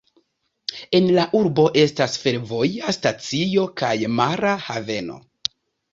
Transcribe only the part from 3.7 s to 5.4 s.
kaj mara haveno.